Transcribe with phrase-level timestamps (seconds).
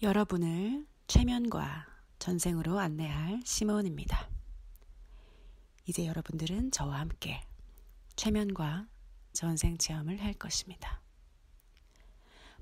[0.00, 1.84] 여러분을 최면과
[2.20, 4.30] 전생으로 안내할 시몬입니다.
[5.86, 7.40] 이제 여러분들은 저와 함께
[8.14, 8.86] 최면과
[9.32, 11.02] 전생 체험을 할 것입니다.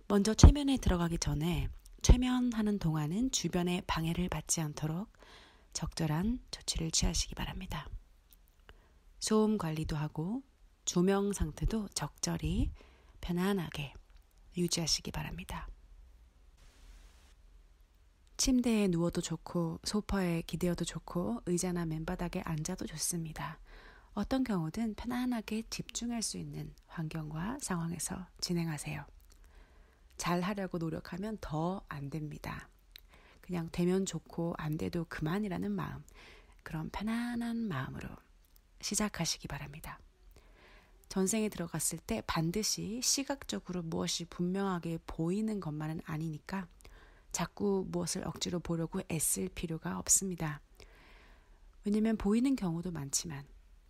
[0.09, 1.69] 먼저 최면에 들어가기 전에
[2.01, 5.13] 최면하는 동안은 주변의 방해를 받지 않도록
[5.75, 7.87] 적절한 조치를 취하시기 바랍니다.
[9.21, 10.43] 소음 관리도 하고
[10.87, 12.71] 조명 상태도 적절히
[13.21, 13.93] 편안하게
[14.57, 15.69] 유지하시기 바랍니다.
[18.37, 23.59] 침대에 누워도 좋고 소파에 기대어도 좋고 의자나 맨바닥에 앉아도 좋습니다.
[24.13, 29.05] 어떤 경우든 편안하게 집중할 수 있는 환경과 상황에서 진행하세요.
[30.17, 32.69] 잘 하려고 노력하면 더 안 됩니다.
[33.41, 36.03] 그냥 되면 좋고 안 돼도 그만이라는 마음,
[36.63, 38.09] 그런 편안한 마음으로
[38.81, 39.99] 시작하시기 바랍니다.
[41.09, 46.67] 전생에 들어갔을 때 반드시 시각적으로 무엇이 분명하게 보이는 것만은 아니니까
[47.33, 50.61] 자꾸 무엇을 억지로 보려고 애쓸 필요가 없습니다.
[51.85, 53.47] 왜냐면 보이는 경우도 많지만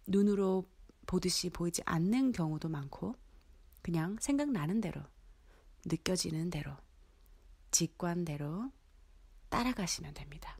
[0.07, 0.69] 눈으로
[1.07, 3.15] 보듯이 보이지 않는 경우도 많고
[3.83, 5.01] 그냥 생각나는 대로
[5.85, 6.77] 느껴지는 대로
[7.71, 8.73] 직관대로
[9.49, 10.59] 따라가시면 됩니다.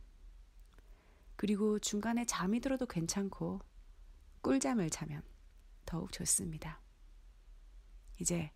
[1.35, 3.61] 그리고 중간에 잠이 들어도 괜찮고
[4.43, 5.23] 꿀잠을 자면
[5.85, 6.81] 더욱 좋습니다.
[8.21, 8.53] 이제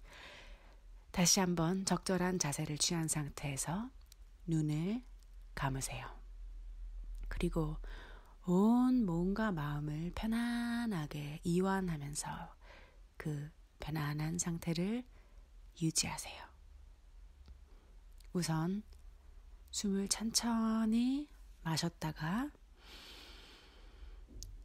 [1.11, 3.91] 다시 한번 적절한 자세를 취한 상태에서
[4.51, 5.03] 눈을
[5.55, 6.07] 감으세요.
[7.29, 7.77] 그리고
[8.47, 12.57] 온 몸과 마음을 편안하게 이완하면서
[13.17, 15.05] 그 편안한 상태를
[15.81, 16.45] 유지하세요.
[18.33, 18.83] 우선
[19.71, 21.29] 숨을 천천히
[21.63, 22.51] 마셨다가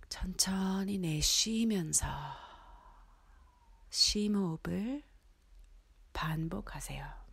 [0.09, 2.07] 천천히 내쉬면서
[3.89, 5.03] 심호흡을
[6.13, 7.24] 반복하세요.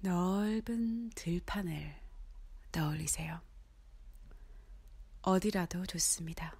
[0.00, 1.94] 넓은 들판을
[2.70, 3.40] 떠올리세요.
[5.22, 6.56] 어디라도 좋습니다.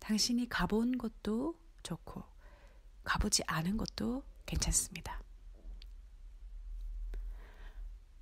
[0.00, 2.24] 당신이 가본 곳도 좋고,
[3.04, 5.22] 가보지 않은 곳도 괜찮습니다.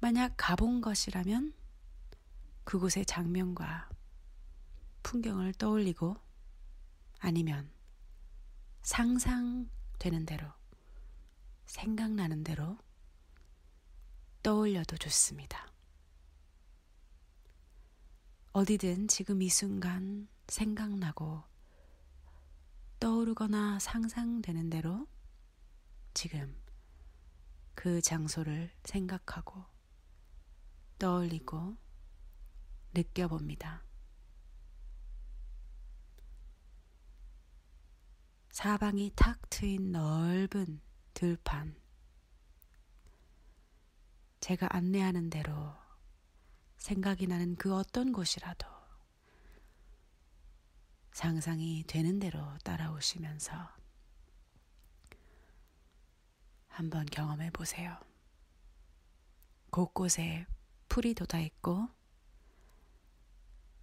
[0.00, 1.54] 만약 가본 것이라면
[2.64, 3.88] 그곳의 장면과
[5.02, 6.16] 풍경을 떠올리고
[7.18, 7.70] 아니면
[8.82, 10.46] 상상되는 대로
[11.66, 12.78] 생각나는 대로
[14.42, 15.70] 떠올려도 좋습니다.
[18.52, 21.42] 어디든 지금 이 순간 생각나고
[22.98, 25.06] 떠오르거나 상상되는 대로
[26.14, 26.60] 지금
[27.74, 29.64] 그 장소를 생각하고
[30.98, 31.76] 떠올리고
[32.92, 33.84] 느껴봅니다.
[38.50, 40.80] 사방이 탁 트인 넓은
[41.14, 41.74] 들판.
[44.40, 45.74] 제가 안내하는 대로
[46.78, 48.66] 생각이 나는 그 어떤 곳이라도
[51.12, 53.54] 상상이 되는 대로 따라오시면서
[56.68, 57.98] 한번 경험해 보세요.
[59.70, 60.46] 곳곳에
[60.88, 61.88] 풀이 돋아 있고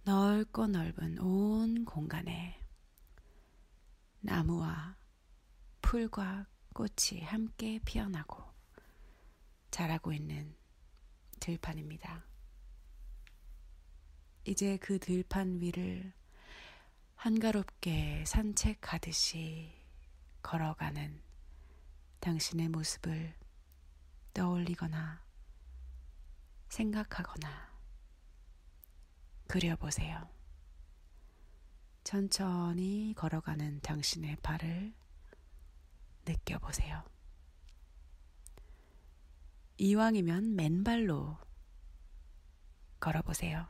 [0.02, 2.60] 넓고 넓은 온 공간에
[4.20, 4.96] 나무와
[5.82, 8.42] 풀과 꽃이 함께 피어나고
[9.70, 10.54] 자라고 있는
[11.40, 12.24] 들판입니다.
[14.44, 16.12] 이제 그 들판 위를
[17.16, 19.74] 한가롭게 산책하듯이
[20.42, 21.20] 걸어가는
[22.20, 23.34] 당신의 모습을
[24.34, 25.22] 떠올리거나
[26.68, 27.68] 생각하거나
[29.46, 30.28] 그려보세요.
[32.04, 34.94] 천천히 걸어가는 당신의 발을
[36.24, 37.04] 느껴보세요.
[39.80, 41.38] 이왕이면 맨발로
[42.98, 43.68] 걸어보세요.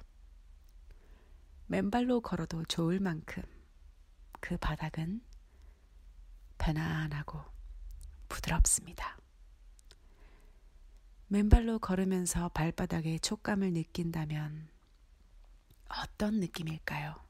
[1.66, 3.42] 맨발로 걸어도 좋을 만큼
[4.40, 5.20] 그 바닥은
[6.56, 7.44] 편안하고
[8.30, 9.18] 부드럽습니다.
[11.26, 14.70] 맨발로 걸으면서 발바닥의 촉감을 느낀다면
[15.90, 17.27] 어떤 느낌일까요?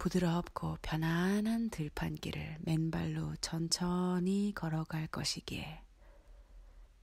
[0.00, 5.82] 부드럽고 편안한 들판길을 맨발로 천천히 걸어갈 것이기에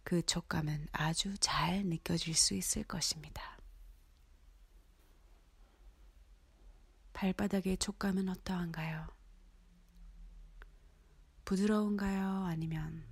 [0.04, 3.60] 그 촉감은 아주 잘 느껴질 수 있을 것입니다.
[7.14, 9.08] 발바닥의 촉감은 어떠한가요?
[11.46, 12.46] 부드러운가요?
[12.46, 13.06] 아니면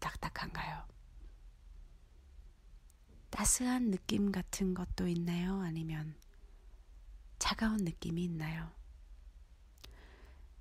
[0.00, 0.84] 딱딱한가요?
[3.28, 5.60] 따스한 느낌 같은 것도 있나요?
[5.60, 6.16] 아니면
[7.38, 8.77] 차가운 느낌이 있나요?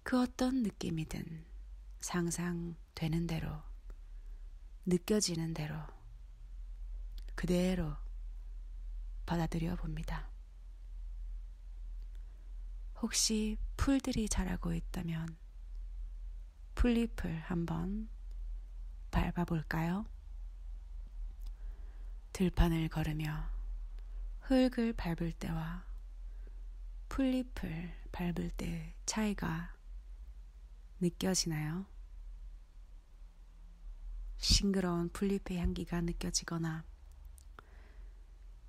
[0.08, 1.46] 그 어떤 느낌이든
[2.00, 3.62] 상상되는 대로,
[4.86, 5.76] 느껴지는 대로,
[7.36, 7.94] 그대로
[9.26, 10.30] 받아들여 봅니다.
[13.02, 15.36] 혹시 풀들이 자라고 있다면
[16.76, 18.08] 풀잎을 한번
[19.12, 20.06] 밟아볼까요?
[22.32, 23.52] 들판을 걸으며
[24.44, 25.86] 흙을 밟을 때와
[27.10, 29.77] 풀잎을 밟을 때 차이가
[31.00, 31.86] 느껴지나요?
[34.38, 36.86] 싱그러운 풀잎의 향기가 느껴지거나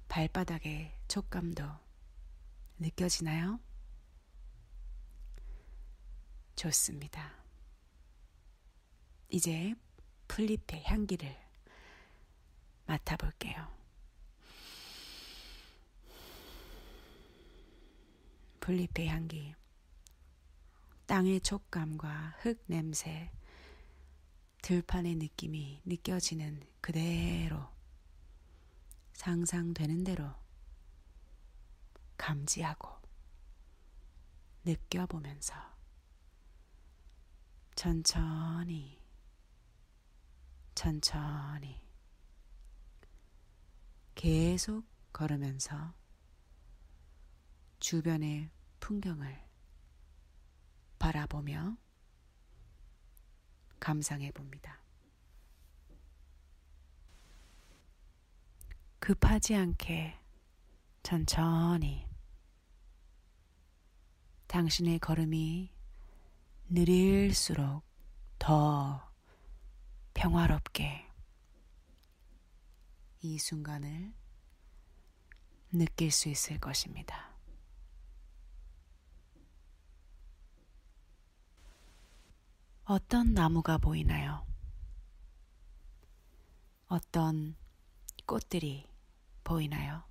[0.08, 1.64] 발바닥의 촉감도
[2.78, 3.60] 느껴지나요?
[6.56, 7.32] 좋습니다.
[9.30, 9.74] 이제
[10.26, 11.34] 풀잎의 향기를
[12.86, 13.68] 맡아볼게요.
[18.60, 19.54] 풀잎의 향기,
[21.08, 23.32] 땅의 촉감과 흙 냄새,
[24.60, 27.66] 들판의 느낌이 느껴지는 그대로
[29.14, 30.30] 상상되는 대로
[32.18, 32.90] 감지하고
[34.66, 35.54] 느껴보면서
[37.74, 39.02] 천천히
[40.74, 41.80] 천천히
[44.14, 44.84] 계속
[45.14, 45.94] 걸으면서
[47.80, 48.50] 주변의
[48.80, 49.47] 풍경을
[50.98, 51.76] 바라보며
[53.80, 54.80] 감상해 봅니다.
[58.98, 60.18] 급하지 않게
[61.02, 62.06] 천천히
[64.48, 65.70] 당신의 걸음이
[66.68, 67.82] 느릴수록
[68.38, 69.10] 더
[70.14, 71.06] 평화롭게
[73.20, 74.12] 이 순간을
[75.72, 77.27] 느낄 수 있을 것입니다.
[82.90, 84.46] 어떤 나무가 보이나요?
[86.86, 87.54] 어떤
[88.24, 88.88] 꽃들이
[89.44, 90.04] 보이나요?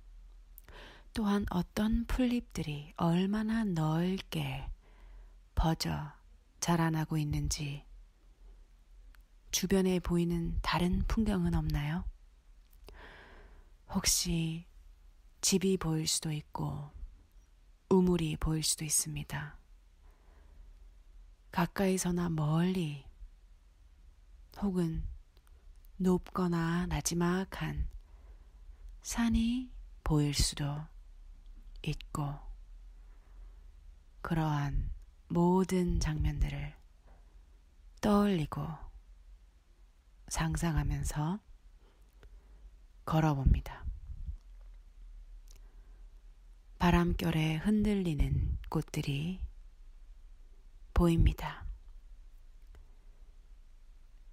[1.12, 4.70] 또한 어떤 풀잎들이 얼마나 넓게
[5.56, 6.12] 퍼져
[6.60, 7.84] 자라나고 있는지
[9.50, 12.04] 주변에 보이는 다른 풍경은 없나요?
[13.88, 14.66] 혹시
[15.40, 16.92] 집이 보일 수도 있고
[17.88, 19.58] 우물이 보일 수도 있습니다.
[21.50, 23.04] 가까이서나 멀리
[24.60, 25.04] 혹은
[25.96, 27.88] 높거나 나지막한
[29.02, 29.70] 산이
[30.04, 30.64] 보일 수도
[31.82, 32.34] 있고
[34.20, 34.90] 그러한
[35.28, 36.74] 모든 장면들을
[38.00, 38.66] 떠올리고
[40.28, 41.40] 상상하면서
[43.04, 43.84] 걸어봅니다.
[46.78, 49.47] 바람결에 흔들리는 꽃들이
[50.98, 51.64] 보입니다.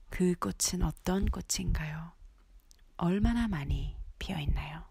[0.09, 2.13] 그 꽃은 어떤 꽃인가요?
[2.97, 4.83] 얼마나 많이 피어 있나요?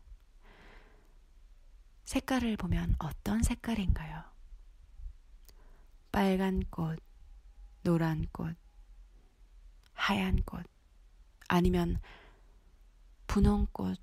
[2.05, 4.23] 색깔을 보면 어떤 색깔인가요?
[6.12, 7.03] 빨간 꽃,
[7.82, 8.56] 노란 꽃,
[9.94, 10.65] 하얀 꽃,
[11.49, 12.00] 아니면
[13.27, 13.99] 분홍꽃,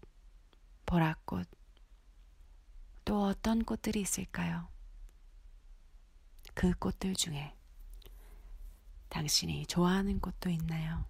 [0.85, 1.47] 보라꽃,
[3.05, 4.67] 또 어떤 꽃들이 있을까요?
[6.53, 7.55] 그 꽃들 중에
[9.11, 11.05] 당신이 좋아하는 꽃도 있나요?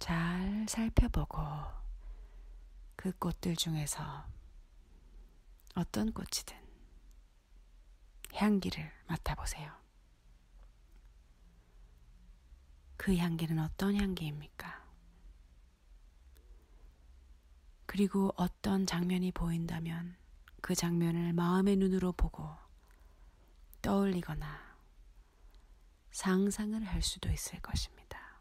[0.00, 1.38] 잘 살펴보고
[2.96, 4.26] 그 꽃들 중에서
[5.76, 6.56] 어떤 꽃이든
[8.34, 9.72] 향기를 맡아보세요.
[12.96, 14.84] 그 향기는 어떤 향기입니까?
[17.86, 20.16] 그리고 어떤 장면이 보인다면
[20.60, 22.50] 그 장면을 마음의 눈으로 보고
[23.82, 24.65] 떠올리거나
[26.16, 28.40] 상상을 할 수도 있을 것입니다.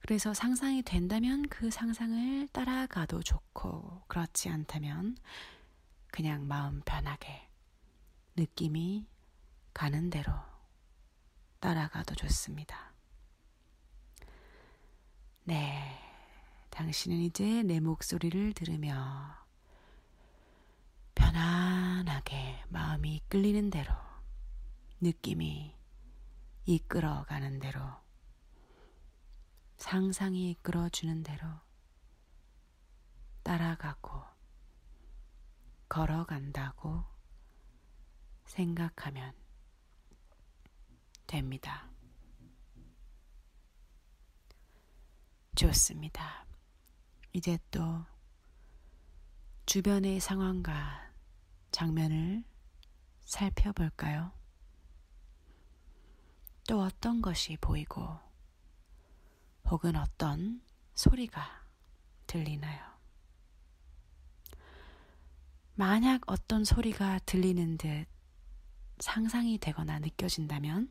[0.00, 5.16] 그래서 상상이 된다면 그 상상을 따라가도 좋고, 그렇지 않다면
[6.10, 7.48] 그냥 마음 편하게
[8.34, 9.06] 느낌이
[9.72, 10.32] 가는 대로
[11.60, 12.92] 따라가도 좋습니다.
[15.44, 16.00] 네.
[16.70, 19.36] 당신은 이제 내 목소리를 들으며
[21.14, 24.11] 편안하게 마음이 이끌리는 대로
[25.02, 25.76] 느낌이
[26.64, 27.80] 이끌어가는 대로
[29.76, 31.48] 상상이 이끌어주는 대로
[33.42, 34.22] 따라가고
[35.88, 37.02] 걸어간다고
[38.44, 39.34] 생각하면
[41.26, 41.90] 됩니다.
[45.56, 46.46] 좋습니다.
[47.32, 48.04] 이제 또
[49.66, 51.12] 주변의 상황과
[51.72, 52.44] 장면을
[53.24, 54.41] 살펴볼까요?
[56.72, 58.18] 또 어떤 것이 보이고
[59.66, 60.62] 혹은 어떤
[60.94, 61.66] 소리가
[62.26, 62.82] 들리나요?
[65.74, 68.06] 만약 어떤 소리가 들리는 듯
[69.00, 70.90] 상상이 되거나 느껴진다면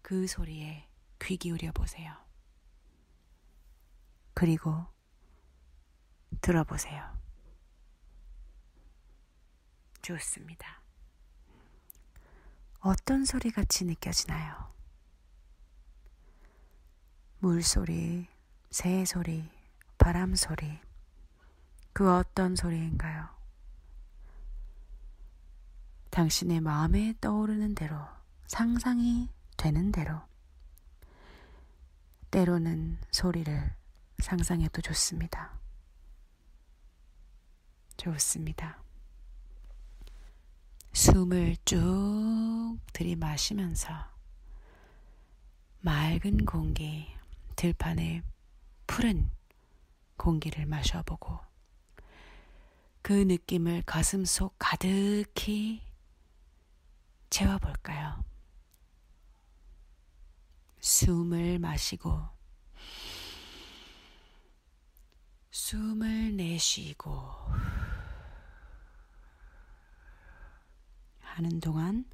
[0.00, 0.88] 그 소리에
[1.20, 2.16] 귀 기울여 보세요.
[4.32, 4.86] 그리고
[6.40, 7.14] 들어보세요.
[10.00, 10.83] 좋습니다.
[12.84, 14.70] 어떤 소리 같이 느껴지나요?
[17.38, 18.28] 물소리,
[18.70, 19.50] 새소리,
[19.96, 20.80] 바람소리,
[21.94, 23.26] 그 어떤 소리인가요?
[26.10, 27.96] 당신의 마음에 떠오르는 대로,
[28.48, 30.20] 상상이 되는 대로,
[32.30, 33.74] 때로는 소리를
[34.18, 35.58] 상상해도 좋습니다.
[37.96, 38.83] 좋습니다.
[40.94, 43.92] 숨을 쭉 들이마시면서
[45.80, 47.08] 맑은 공기,
[47.56, 48.22] 들판에
[48.86, 49.28] 푸른
[50.16, 51.40] 공기를 마셔보고
[53.02, 55.82] 그 느낌을 가슴 속 가득히
[57.28, 58.24] 채워볼까요?
[60.78, 62.22] 숨을 마시고
[65.50, 67.10] 숨을 내쉬고
[71.34, 72.04] 하는 동안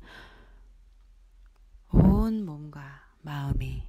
[1.91, 3.87] 온 몸과 마음이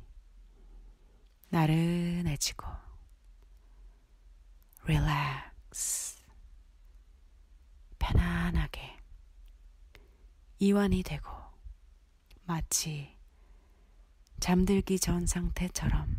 [1.48, 2.68] 나른해지고
[4.88, 6.20] 릴렉스
[7.98, 9.00] 편안하게
[10.60, 11.30] 이완이 되고
[12.44, 13.18] 마치
[14.42, 16.14] 잠들기 전 상태처럼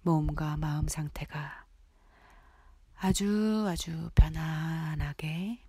[0.00, 1.66] 몸과 마음 상태가
[2.96, 5.64] 아주 아주 편안하게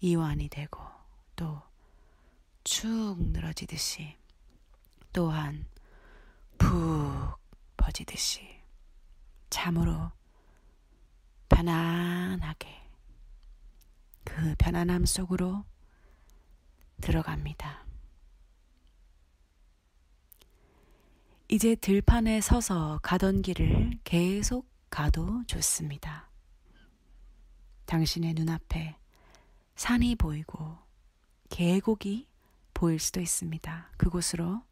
[0.00, 0.99] 이완이 되고
[1.40, 1.70] 또
[2.64, 4.16] 축 늘어지듯이
[5.12, 5.66] 또한
[6.58, 7.38] 푹
[7.76, 8.62] 퍼지듯이
[9.48, 10.12] 참으로
[11.48, 12.68] 편안하게
[14.24, 15.64] 그 편안함 속으로
[17.00, 17.86] 들어갑니다.
[21.48, 26.30] 이제 들판에 서서 가던 길을 계속 가도 좋습니다.
[27.86, 28.96] 당신의 눈앞에
[29.74, 30.89] 산이 보이고
[31.50, 32.26] 계곡이
[32.72, 33.90] 보일 수도 있습니다.
[33.98, 34.62] 그곳으로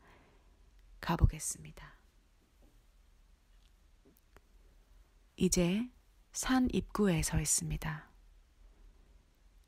[1.00, 1.94] 가보겠습니다.
[5.36, 5.88] 이제
[6.32, 8.08] 산 입구에 서 있습니다.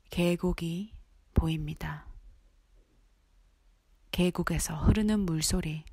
[0.09, 0.93] 계곡이
[1.33, 2.07] 보입니다.
[4.11, 5.85] 계곡에서 흐르는 물소리,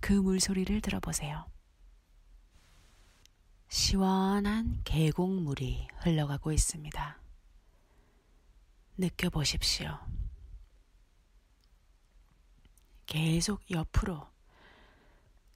[0.00, 1.50] 그 물소리를 들어보세요.
[3.68, 7.21] 시원한 계곡물이 흘러가고 있습니다.
[8.96, 9.98] 느껴보십시오.
[13.06, 14.30] 계속 옆으로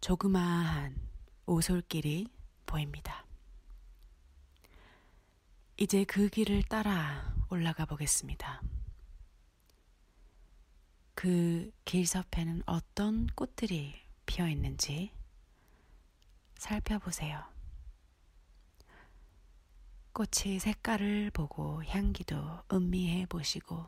[0.00, 1.00] 조그마한
[1.46, 2.28] 오솔길이
[2.66, 3.24] 보입니다.
[5.78, 8.62] 이제 그 길을 따라 올라가 보겠습니다.
[11.14, 13.94] 그 길섭에는 어떤 꽃들이
[14.26, 15.12] 피어 있는지
[16.56, 17.55] 살펴보세요.
[20.16, 23.84] 꽃의 색깔을 보고 향기도 음미해 보시고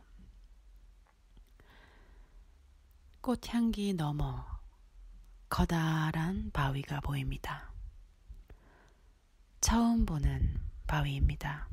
[3.23, 4.44] 꽃향기 너머
[5.49, 7.73] 커다란 바위가 보입니다.
[9.62, 11.66] 처음 보는 바위입니다.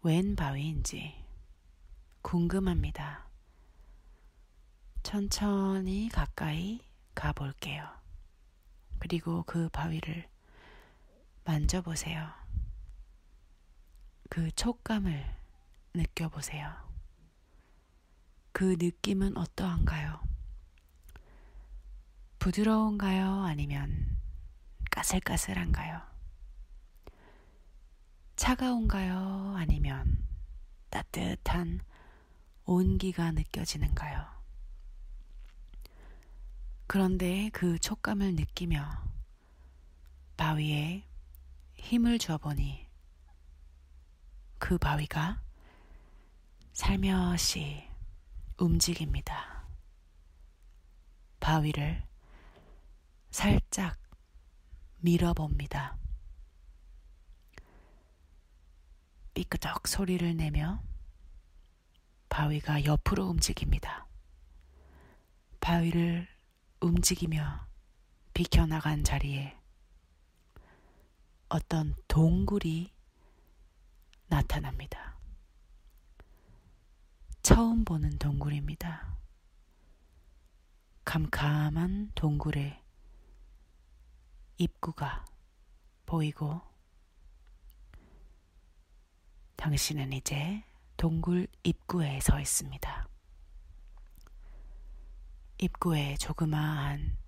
[0.00, 1.22] 웬 바위인지
[2.22, 3.28] 궁금합니다.
[5.02, 6.80] 천천히 가까이
[7.14, 7.86] 가볼게요.
[8.98, 10.29] 그리고 그 바위를
[11.44, 12.28] 만져보세요.
[14.28, 15.24] 그 촉감을
[15.94, 16.72] 느껴보세요.
[18.52, 20.20] 그 느낌은 어떠한가요?
[22.38, 23.42] 부드러운가요?
[23.42, 24.16] 아니면
[24.90, 26.00] 까슬까슬한가요?
[28.36, 29.54] 차가운가요?
[29.56, 30.26] 아니면
[30.88, 31.80] 따뜻한
[32.64, 34.26] 온기가 느껴지는가요?
[36.86, 38.88] 그런데 그 촉감을 느끼며
[40.36, 41.04] 바위에
[41.80, 42.86] 힘을 줘보니
[44.58, 45.42] 그 바위가
[46.72, 47.88] 살며시
[48.58, 49.64] 움직입니다.
[51.40, 52.06] 바위를
[53.30, 53.98] 살짝
[54.98, 55.96] 밀어봅니다.
[59.34, 60.82] 삐끄덕 소리를 내며
[62.28, 64.06] 바위가 옆으로 움직입니다.
[65.60, 66.28] 바위를
[66.80, 67.66] 움직이며
[68.34, 69.59] 비켜나간 자리에
[71.52, 72.92] 어떤 동굴이
[74.28, 75.18] 나타납니다.
[77.42, 79.16] 처음 보는 동굴입니다.
[81.04, 82.80] 캄캄한 동굴에
[84.58, 85.24] 입구가
[86.06, 86.60] 보이고
[89.56, 90.62] 당신은 이제
[90.96, 93.08] 동굴 입구에 서 있습니다.
[95.58, 97.18] 입구에 조그마한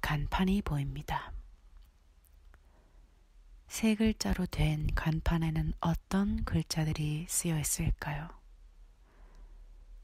[0.00, 1.37] 간판이 보입니다.
[3.68, 8.28] 세 글자로 된 간판에는 어떤 글자들이 쓰여 있을까요?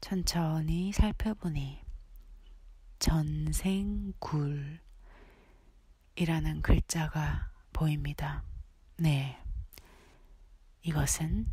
[0.01, 1.83] 천천히 살펴보니
[2.99, 4.79] 전생굴이라는
[6.61, 8.43] 글자가 보입니다.
[8.97, 9.41] 네.
[10.83, 11.47] 이것은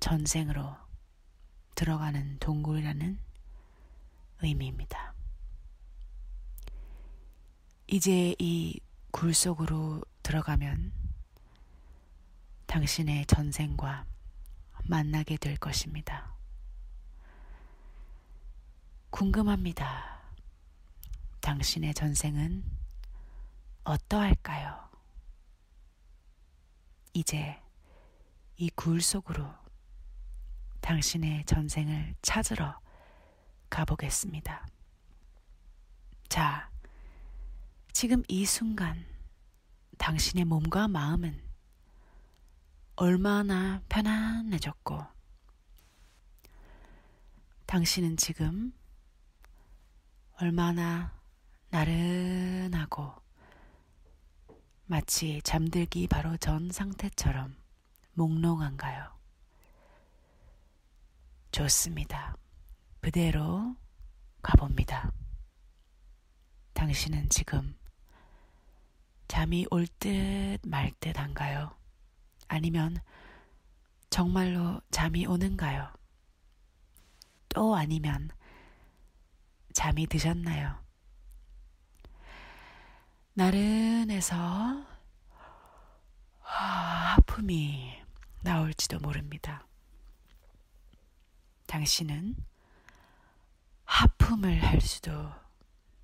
[0.00, 0.76] 전생으로
[1.74, 3.18] 들어가는 동굴이라는
[4.40, 5.14] 의미입니다.
[7.88, 8.80] 이제 이
[9.12, 10.92] 굴 속으로 들어가면
[12.66, 14.06] 당신의 전생과
[14.84, 16.34] 만나게 될 것입니다.
[19.10, 20.20] 궁금합니다.
[21.40, 22.64] 당신의 전생은
[23.84, 24.88] 어떠할까요?
[27.12, 27.60] 이제
[28.56, 29.52] 이 굴 속으로
[30.80, 32.80] 당신의 전생을 찾으러
[33.70, 34.66] 가보겠습니다.
[36.28, 36.70] 자,
[37.92, 39.04] 지금 이 순간
[40.02, 41.40] 당신의 몸과 마음은
[42.96, 45.00] 얼마나 편안해졌고,
[47.66, 48.72] 당신은 지금
[50.40, 51.16] 얼마나
[51.70, 53.14] 나른하고
[54.86, 57.54] 마치 잠들기 바로 전 상태처럼
[58.14, 59.08] 몽롱한가요?
[61.52, 62.36] 좋습니다.
[63.00, 63.76] 그대로
[64.42, 65.12] 가봅니다.
[66.72, 67.76] 당신은 지금
[69.32, 71.74] 잠이 올 듯 말 듯한가요?
[72.48, 72.98] 아니면
[74.10, 75.90] 정말로 잠이 오는가요?
[77.48, 78.28] 또 아니면
[79.72, 80.78] 잠이 드셨나요?
[83.32, 84.84] 나른해서
[86.40, 88.02] 하품이
[88.42, 89.66] 나올지도 모릅니다.
[91.68, 92.36] 당신은
[93.86, 95.32] 하품을 할 수도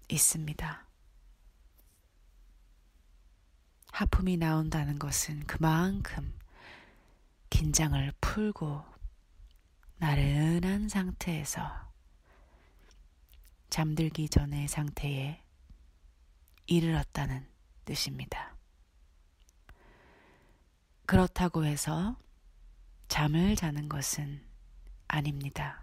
[0.09, 0.88] 있습니다.
[3.98, 6.32] 하품이 나온다는 것은 그만큼
[7.50, 8.84] 긴장을 풀고
[9.96, 11.68] 나른한 상태에서
[13.70, 15.42] 잠들기 전의 상태에
[16.68, 17.44] 이르렀다는
[17.84, 18.54] 뜻입니다.
[21.04, 22.16] 그렇다고 해서
[23.08, 24.46] 잠을 자는 것은
[25.08, 25.82] 아닙니다.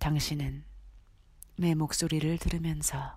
[0.00, 0.64] 당신은
[1.58, 3.16] 내 목소리를 들으면서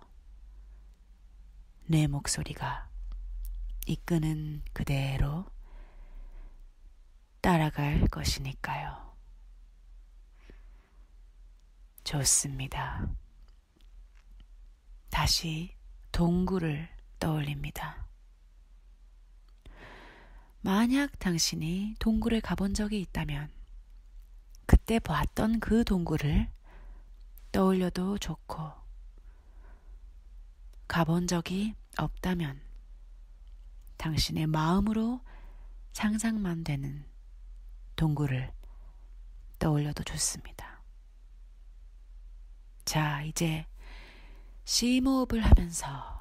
[1.87, 2.90] 내 목소리가
[3.87, 5.45] 이끄는 그대로
[7.41, 9.11] 따라갈 것이니까요.
[12.03, 13.09] 좋습니다.
[15.09, 15.75] 다시
[16.11, 16.89] 동굴을
[17.19, 18.07] 떠올립니다.
[20.61, 23.51] 만약 당신이 동굴에 가본 적이 있다면
[24.65, 26.49] 그때 봤던 그 동굴을
[27.51, 28.71] 떠올려도 좋고
[30.87, 32.70] 가본 적이 없다면
[34.01, 35.21] 당신의 마음으로
[35.93, 37.05] 상상만 되는
[37.95, 38.51] 동굴을
[39.59, 40.81] 떠올려도 좋습니다.
[42.83, 43.67] 자, 이제
[44.63, 46.19] 심호흡을 하면서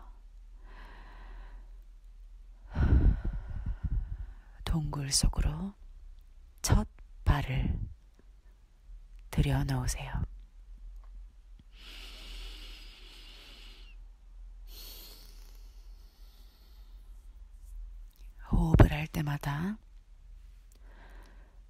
[4.63, 5.73] 동굴 속으로
[6.61, 6.87] 첫
[7.25, 7.81] 발을
[9.31, 10.30] 들여놓으세요.
[18.61, 19.79] 호흡을 할 때마다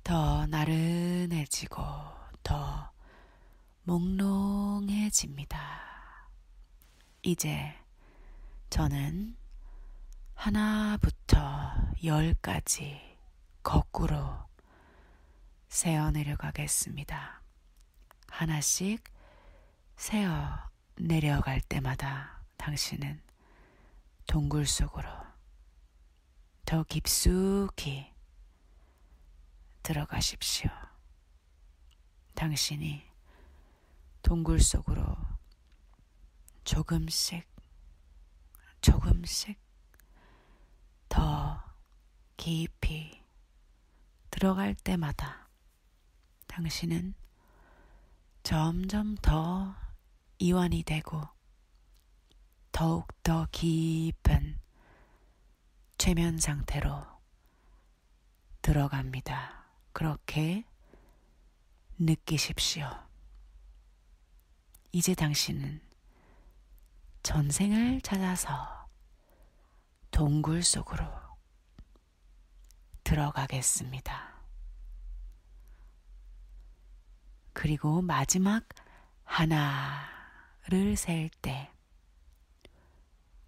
[0.03, 1.81] 더 나른해지고
[2.43, 2.91] 더
[3.85, 5.59] 몽롱해집니다.
[7.23, 7.73] 이제
[8.71, 9.37] 저는
[10.35, 13.01] 하나부터 열까지
[13.63, 14.37] 거꾸로
[15.69, 17.41] 세어 내려가겠습니다.
[18.29, 19.05] 하나씩
[19.97, 20.59] 세어
[20.97, 23.23] 내려갈 때마다 당신은
[24.27, 25.30] 동굴 속으로
[26.71, 28.07] 더 깊숙이
[29.83, 30.71] 들어가십시오.
[32.37, 33.03] 당신이
[34.23, 35.17] 동굴 속으로
[36.63, 37.45] 조금씩,
[38.81, 39.59] 조금씩
[41.09, 41.61] 더
[42.37, 43.21] 깊이
[44.31, 45.49] 들어갈 때마다
[46.47, 47.15] 당신은
[48.45, 49.75] 점점 더
[50.39, 51.21] 이완이 되고
[52.71, 54.70] 더욱 더 깊은
[56.01, 57.07] 최면 상태로
[58.63, 59.67] 들어갑니다.
[59.93, 60.65] 그렇게
[61.99, 62.89] 느끼십시오.
[64.93, 65.83] 이제 당신은
[67.23, 68.89] 전생을 찾아서
[70.11, 71.05] 동굴 속으로
[73.05, 74.41] 들어가겠습니다.
[77.53, 78.67] 그리고 마지막
[79.25, 81.71] 하나를 셀 때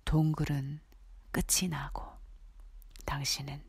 [0.04, 0.80] 동굴은
[1.30, 2.11] 끝이 나고
[3.04, 3.62] 당신은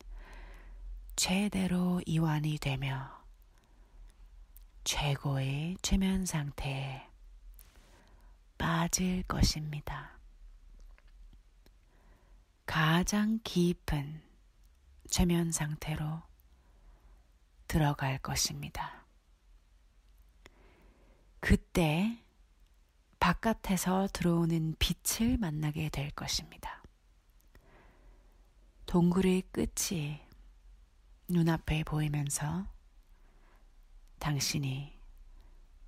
[1.15, 3.23] 최대로 이완이 되며
[4.83, 7.07] 최고의 최면 상태에
[8.57, 10.17] 빠질 것입니다.
[12.65, 14.21] 가장 깊은
[15.09, 16.21] 최면 상태로
[17.67, 19.05] 들어갈 것입니다.
[21.39, 22.19] 그때
[23.19, 26.82] 바깥에서 들어오는 빛을 만나게 될 것입니다.
[28.93, 30.21] 동굴의 끝이
[31.27, 32.67] 눈앞에 보이면서
[34.19, 34.95] 당신이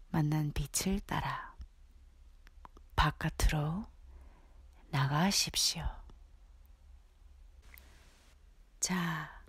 [0.09, 1.55] 만난 빛을 따라
[2.95, 3.85] 바깥으로
[4.89, 5.85] 나가십시오.
[8.79, 9.45] 자,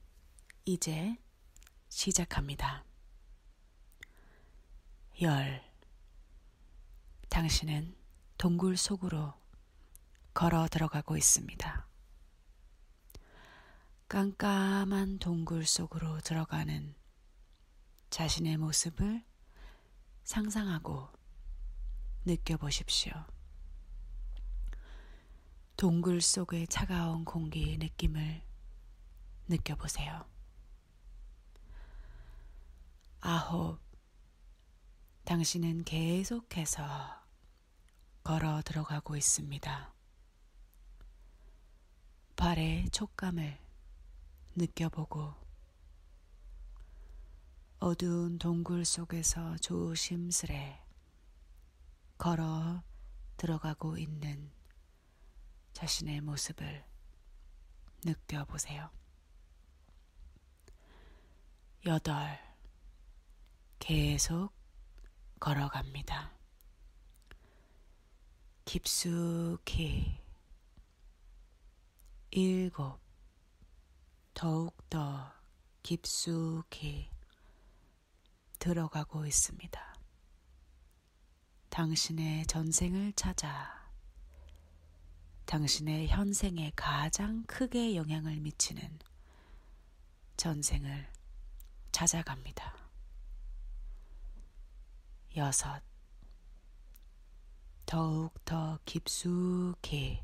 [0.66, 1.16] 이제
[1.88, 2.85] 시작합니다.
[5.23, 5.64] 열.
[7.31, 7.97] 당신은
[8.37, 9.33] 동굴 속으로
[10.35, 11.96] 걸어 들어가고 있습니다.
[14.09, 16.95] 깜깜한 동굴 속으로 들어가는
[18.09, 19.25] 자신의 모습을
[20.23, 21.09] 상상하고
[22.25, 23.12] 느껴보십시오.
[25.77, 28.42] 동굴 속의 차가운 공기의 느낌을
[29.49, 30.25] 느껴보세요.
[33.21, 33.81] 아홉.
[35.25, 36.85] 당신은 계속해서
[38.23, 39.92] 걸어 들어가고 있습니다.
[42.37, 43.66] 발의 촉감을
[44.57, 45.35] 느껴보고
[47.79, 50.83] 어두운 동굴 속에서 조심스레
[52.16, 52.83] 걸어
[53.37, 54.51] 들어가고 있는
[55.75, 56.85] 자신의 모습을
[58.03, 58.90] 느껴보세요.
[61.85, 62.38] 여덟.
[63.79, 64.53] 계속
[65.38, 66.33] 걸어갑니다.
[68.64, 70.19] 깊숙이
[72.31, 73.06] 일곱
[74.37, 75.33] 더욱더
[75.83, 77.09] 깊숙이
[78.59, 79.94] 들어가고 있습니다.
[81.70, 83.90] 당신의 전생을 찾아
[85.46, 88.99] 당신의 현생에 가장 크게 영향을 미치는
[90.37, 91.11] 전생을
[91.92, 92.77] 찾아갑니다.
[95.37, 95.83] 여섯.
[97.87, 100.22] 더욱 더 깊숙이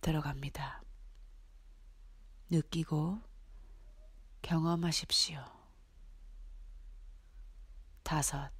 [0.00, 0.87] 들어갑니다.
[2.50, 3.20] 느끼고
[4.40, 5.44] 경험하십시오.
[8.02, 8.50] 다섯.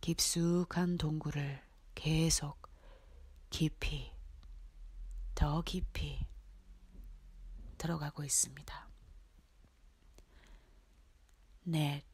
[0.00, 1.60] 깊숙한 동굴을
[1.96, 2.68] 계속
[3.50, 4.12] 깊이,
[5.34, 6.24] 더 깊이
[7.76, 8.88] 들어가고 있습니다.
[11.64, 12.04] 넷,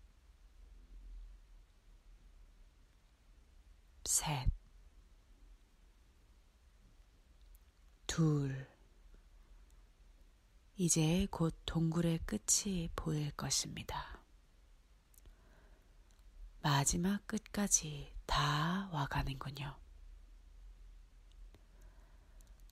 [4.06, 4.48] 셋,
[8.06, 8.71] 둘,
[10.84, 14.18] 이제 곧 동굴의 끝이 보일 것입니다.
[16.60, 19.76] 마지막 끝까지 다 와가는군요.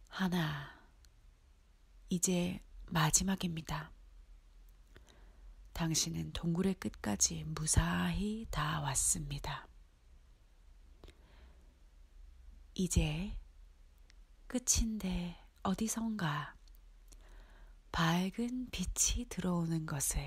[0.08, 0.76] 하나,
[2.08, 3.92] 이제 마지막입니다.
[5.72, 9.68] 당신은 동굴의 끝까지 무사히 다 왔습니다.
[12.74, 13.38] 이제
[14.48, 16.59] 끝인데 어디선가
[17.92, 20.20] 밝은 빛이 들어오는 것을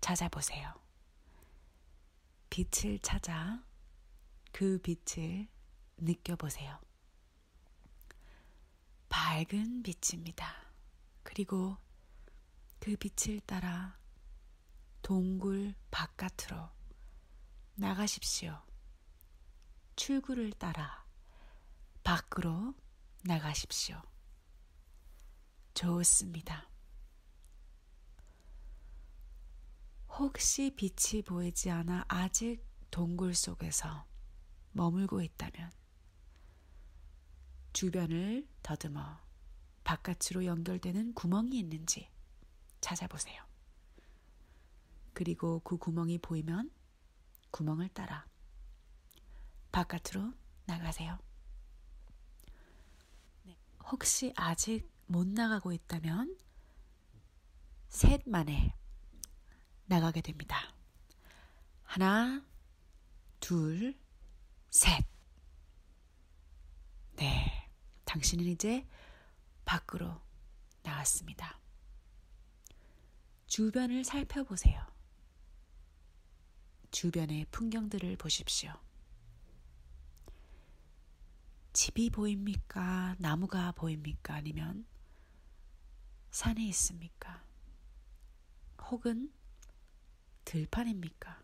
[0.00, 0.74] 찾아보세요.
[2.50, 3.62] 빛을 찾아
[4.52, 5.48] 그 빛을
[5.98, 6.80] 느껴보세요.
[9.08, 10.72] 밝은 빛입니다.
[11.22, 11.76] 그리고
[12.78, 13.98] 그 빛을 따라
[15.02, 16.70] 동굴 바깥으로
[17.74, 18.60] 나가십시오.
[19.96, 21.06] 출구를 따라
[22.02, 22.74] 밖으로
[23.22, 24.00] 나가십시오.
[25.78, 26.68] 좋습니다.
[30.08, 34.04] 혹시 빛이 보이지 않아 아직 동굴 속에서
[34.72, 35.70] 머물고 있다면
[37.72, 39.20] 주변을 더듬어
[39.84, 42.10] 바깥으로 연결되는 구멍이 있는지
[42.80, 43.40] 찾아보세요.
[45.12, 46.72] 그리고 그 구멍이 보이면
[47.52, 48.26] 구멍을 따라
[49.70, 50.34] 바깥으로
[50.66, 51.20] 나가세요.
[53.44, 53.56] 네.
[53.92, 56.36] 혹시 아직 못 나가고 있다면
[57.88, 58.74] 셋 만에
[59.86, 60.74] 나가게 됩니다.
[61.82, 62.44] 하나,
[63.40, 63.98] 둘,
[64.70, 65.04] 셋.
[67.16, 67.70] 네.
[68.04, 68.86] 당신은 이제
[69.64, 70.20] 밖으로
[70.82, 71.58] 나왔습니다.
[73.46, 74.86] 주변을 살펴보세요.
[76.90, 78.72] 주변의 풍경들을 보십시오.
[81.72, 83.16] 집이 보입니까?
[83.18, 84.34] 나무가 보입니까?
[84.34, 84.86] 아니면
[86.30, 87.44] 산에 있습니까?
[88.90, 89.32] 혹은
[90.44, 91.42] 들판입니까?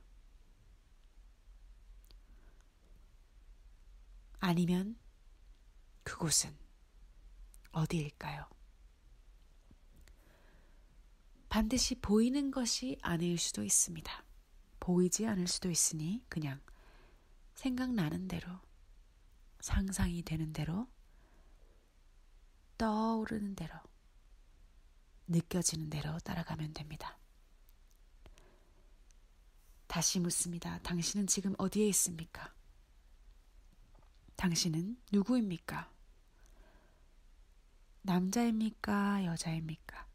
[4.41, 4.99] 아니면
[6.03, 6.57] 그곳은
[7.73, 8.47] 어디일까요?
[11.49, 14.25] 반드시 보이는 것이 아닐 수도 있습니다.
[14.81, 16.61] 보이지 않을 수도 있으니 그냥
[17.55, 18.61] 생각나는 대로,
[19.61, 20.89] 상상이 되는 대로,
[22.77, 23.73] 떠오르는 대로,
[25.27, 27.19] 느껴지는 대로 따라가면 됩니다.
[29.87, 30.79] 다시 묻습니다.
[30.81, 32.53] 당신은 지금 어디에 있습니까?
[34.37, 35.91] 당신은 누구입니까?
[38.03, 39.25] 남자입니까?
[39.25, 40.07] 여자입니까?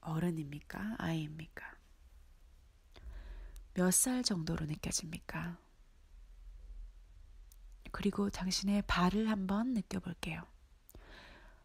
[0.00, 0.96] 어른입니까?
[0.98, 1.74] 아이입니까?
[3.74, 5.58] 몇 살 정도로 느껴집니까?
[7.90, 10.42] 그리고 당신의 발을 한번 느껴볼게요.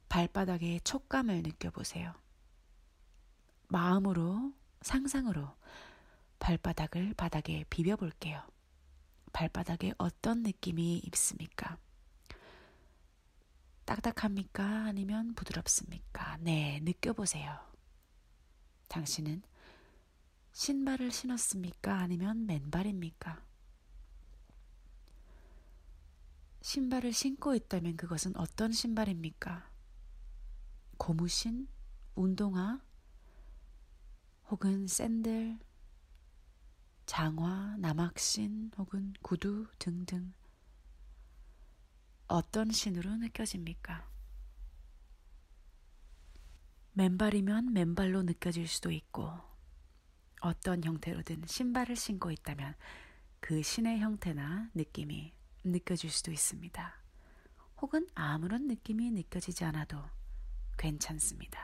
[0.09, 2.13] 발바닥의 촉감을 느껴보세요.
[3.67, 5.55] 마음으로, 상상으로
[6.39, 8.41] 발바닥을 바닥에 비벼볼게요.
[9.31, 11.77] 발바닥에 어떤 느낌이 있습니까?
[13.85, 14.63] 딱딱합니까?
[14.85, 16.37] 아니면 부드럽습니까?
[16.37, 17.59] 네, 느껴보세요.
[18.87, 19.43] 당신은
[20.53, 21.95] 신발을 신었습니까?
[21.95, 23.43] 아니면 맨발입니까?
[26.61, 29.68] 신발을 신고 있다면 그것은 어떤 신발입니까?
[30.99, 31.67] 고무신,
[32.13, 32.81] 운동화,
[34.49, 35.57] 혹은 샌들,
[37.05, 40.33] 장화, 남학신 혹은 구두 등등
[42.27, 44.07] 어떤 신으로 느껴집니까?
[46.93, 49.31] 맨발이면 맨발로 느껴질 수도 있고
[50.41, 52.75] 어떤 형태로든 신발을 신고 있다면
[53.39, 55.33] 그 신의 형태나 느낌이
[55.63, 56.93] 느껴질 수도 있습니다.
[57.81, 60.03] 혹은 아무런 느낌이 느껴지지 않아도
[60.79, 61.61] 괜찮습니다.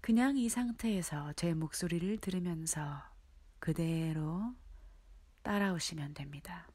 [0.00, 3.02] 그냥 이 상태에서 제 목소리를 들으면서
[3.58, 4.54] 그대로
[5.42, 6.68] 따라오시면 됩니다.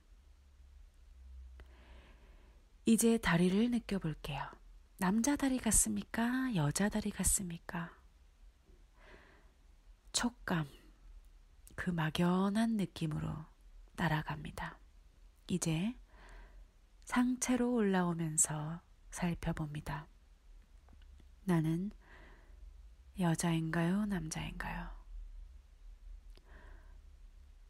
[2.86, 4.42] 이제 다리를 느껴볼게요.
[4.98, 6.56] 남자 다리 같습니까?
[6.56, 7.94] 여자 다리 같습니까?
[10.13, 10.68] 촉감,
[11.76, 13.30] 그 막연한 느낌으로
[13.96, 14.80] 따라갑니다.
[15.50, 15.96] 이제
[17.04, 18.87] 상체로 올라오면서
[19.17, 20.08] 살펴봅니다.
[21.43, 21.89] 나는
[23.19, 24.06] 여자인가요?
[24.06, 24.95] 남자인가요?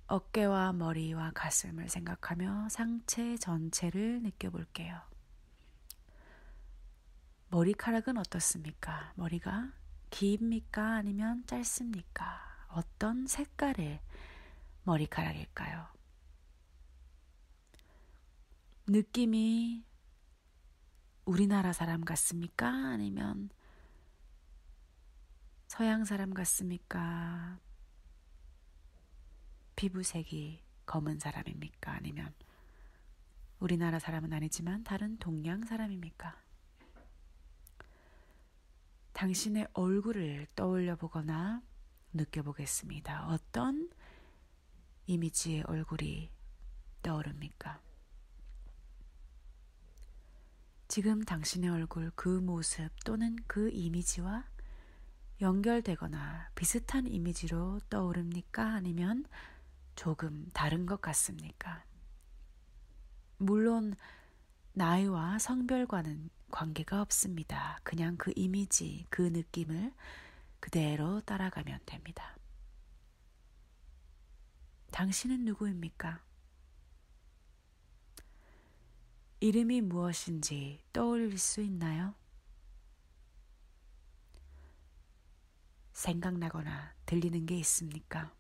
[0.08, 5.00] 어깨와 머리와 가슴을 생각하며 상체 전체를 느껴볼게요.
[7.50, 9.14] 머리카락은 어떻습니까?
[9.16, 9.72] 머리가
[10.10, 10.96] 깁니까?
[10.96, 12.68] 아니면 짧습니까?
[12.72, 14.02] 어떤 색깔의
[14.84, 15.88] 머리카락일까요?
[18.88, 19.87] 느낌이
[21.28, 22.70] 우리나라 사람 같습니까?
[22.70, 23.50] 아니면
[25.68, 27.60] 서양 사람 같습니까?
[29.76, 31.92] 피부색이 검은 사람입니까?
[31.92, 32.34] 아니면
[33.60, 36.42] 우리나라 사람은 아니지만 다른 동양 사람입니까?
[39.12, 41.62] 당신의 얼굴을 떠올려 보거나
[42.14, 43.28] 느껴보겠습니다.
[43.28, 43.92] 어떤
[45.08, 46.32] 이미지의 얼굴이
[47.02, 47.87] 떠오릅니까?
[50.88, 54.46] 지금 당신의 얼굴 그 모습 또는 그 이미지와
[55.42, 58.74] 연결되거나 비슷한 이미지로 떠오릅니까?
[58.74, 59.26] 아니면
[59.96, 61.84] 조금 다른 것 같습니까?
[63.38, 63.96] 물론
[64.74, 67.80] 나이와 성별과는 관계가 없습니다.
[67.84, 69.92] 그냥 그 이미지, 그 느낌을
[70.62, 72.38] 그대로 따라가면 됩니다.
[74.92, 76.27] 당신은 누구입니까?
[79.40, 82.16] 이름이 무엇인지 떠올릴 수 있나요?
[85.94, 88.34] 생각나거나 들리는 게 있습니까?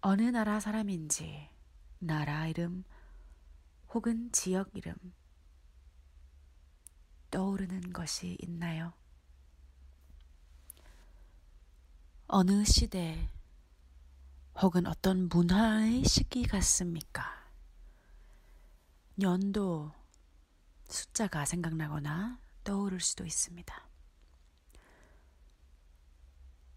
[0.00, 1.50] 어느 나라 사람인지
[1.98, 2.84] 나라 이름
[3.92, 4.94] 혹은 지역 이름
[7.30, 8.94] 떠오르는 것이 있나요?
[12.28, 13.28] 어느 시대
[14.60, 17.47] 혹은 어떤 문화의 시기 같습니까?
[19.20, 19.92] 연도,
[20.88, 23.88] 숫자가 생각나거나 떠오를 수도 있습니다.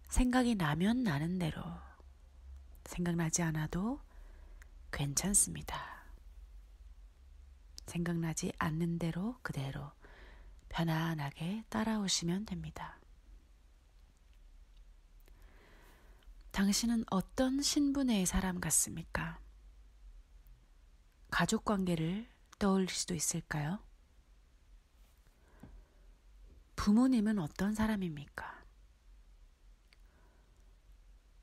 [0.08, 1.62] 생각이 나면 나는 대로,
[2.84, 4.00] 생각나지 않아도
[4.90, 6.02] 괜찮습니다.
[7.86, 9.92] 생각나지 않는 대로 그대로
[10.68, 12.98] 편안하게 따라오시면 됩니다.
[16.50, 19.38] 당신은 어떤 신분의 사람 같습니까?
[21.30, 22.31] 가족 관계를
[22.62, 23.80] 떠올릴 수도 있을까요?
[26.76, 28.64] 부모님은 어떤 사람입니까?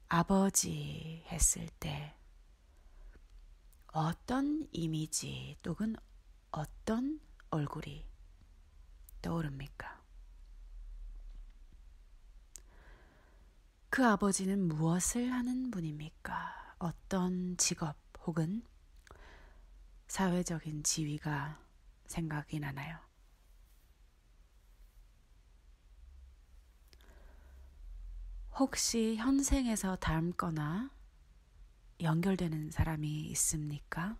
[0.07, 2.15] 아버지 했을 때
[3.87, 5.97] 어떤 이미지 또는
[6.51, 8.05] 어떤 얼굴이
[9.21, 10.01] 떠오릅니까?
[13.89, 16.75] 그 아버지는 무엇을 하는 분입니까?
[16.79, 18.63] 어떤 직업 혹은
[20.09, 21.59] 사회적인 지위가
[22.07, 22.97] 생각이 나나요?
[28.55, 30.89] 혹시 현생에서 닮거나
[32.01, 34.17] 연결되는 사람이 있습니까?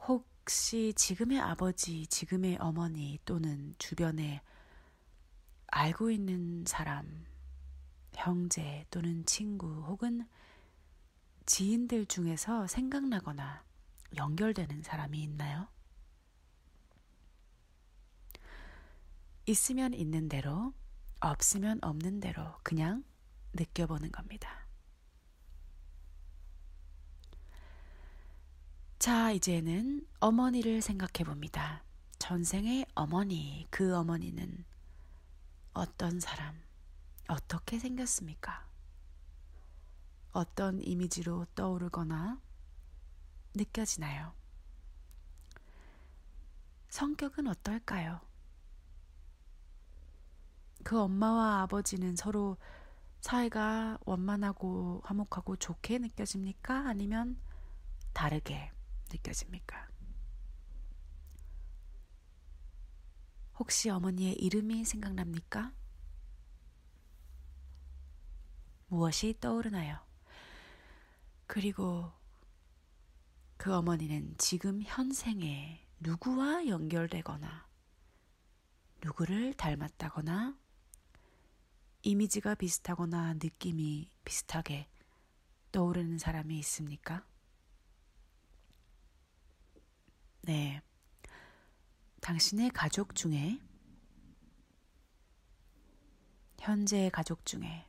[0.00, 4.40] 혹시 지금의 아버지, 지금의 어머니 또는 주변에
[5.66, 7.26] 알고 있는 사람,
[8.14, 10.26] 형제 또는 친구 혹은
[11.46, 13.64] 지인들 중에서 생각나거나
[14.16, 15.68] 연결되는 사람이 있나요?
[19.46, 20.72] 있으면 있는 대로,
[21.20, 23.04] 없으면 없는 대로 그냥
[23.54, 24.66] 느껴보는 겁니다.
[28.98, 31.82] 자, 이제는 어머니를 생각해 봅니다.
[32.20, 34.64] 전생의 어머니, 그 어머니는
[35.74, 36.54] 어떤 사람,
[37.26, 38.71] 어떻게 생겼습니까?
[40.32, 42.40] 어떤 이미지로 떠오르거나
[43.54, 44.32] 느껴지나요?
[46.88, 48.20] 성격은 어떨까요?
[50.84, 52.56] 그 엄마와 아버지는 서로
[53.20, 56.88] 사이가 원만하고 화목하고 좋게 느껴집니까?
[56.88, 57.38] 아니면
[58.12, 58.72] 다르게
[59.10, 59.88] 느껴집니까?
[63.58, 65.72] 혹시 어머니의 이름이 생각납니까?
[68.88, 70.11] 무엇이 떠오르나요?
[71.52, 72.10] 그리고
[73.58, 77.68] 그 어머니는 지금 현생에 누구와 연결되거나
[79.02, 80.58] 누구를 닮았다거나
[82.04, 84.88] 이미지가 비슷하거나 느낌이 비슷하게
[85.72, 87.22] 떠오르는 사람이 있습니까?
[90.40, 90.80] 네.
[92.22, 93.60] 당신의 가족 중에,
[96.60, 97.86] 현재의 가족 중에,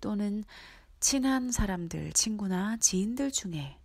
[0.00, 0.44] 또는
[1.00, 3.78] 친한 사람들, 친구나 지인들 중에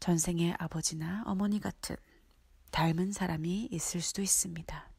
[0.00, 1.96] 전생의 아버지나 어머니 같은
[2.70, 4.90] 닮은 사람이 있을 수도 있습니다.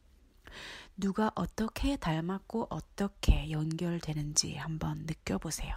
[0.96, 5.76] 누가 어떻게 닮았고 어떻게 연결되는지 한번 느껴보세요.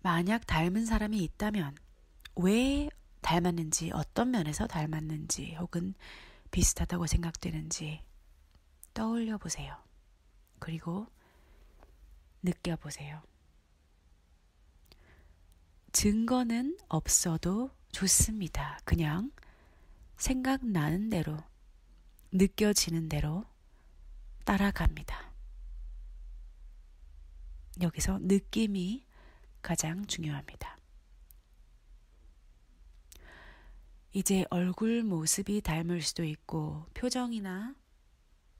[0.00, 1.76] 만약 닮은 사람이 있다면
[2.34, 2.88] 왜
[3.20, 5.94] 닮았는지, 어떤 면에서 닮았는지, 혹은
[6.50, 8.02] 비슷하다고 생각되는지
[8.94, 9.76] 떠올려 보세요.
[10.62, 11.08] 그리고
[12.40, 13.20] 느껴보세요.
[15.90, 18.78] 증거는 없어도 좋습니다.
[18.84, 19.32] 그냥
[20.16, 21.36] 생각나는 대로,
[22.30, 23.44] 느껴지는 대로
[24.44, 25.32] 따라갑니다.
[27.80, 29.04] 여기서 느낌이
[29.62, 30.78] 가장 중요합니다.
[34.12, 37.74] 이제 얼굴 모습이 닮을 수도 있고 표정이나